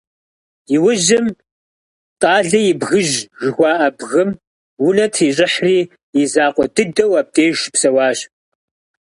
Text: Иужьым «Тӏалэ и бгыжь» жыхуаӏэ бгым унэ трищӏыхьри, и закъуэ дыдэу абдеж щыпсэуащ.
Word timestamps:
Иужьым 0.75 1.25
«Тӏалэ 2.21 2.59
и 2.69 2.73
бгыжь» 2.79 3.15
жыхуаӏэ 3.41 3.89
бгым 3.97 4.29
унэ 4.85 5.05
трищӏыхьри, 5.13 5.79
и 6.21 6.23
закъуэ 6.31 6.65
дыдэу 6.75 7.13
абдеж 7.21 7.51
щыпсэуащ. 7.61 8.19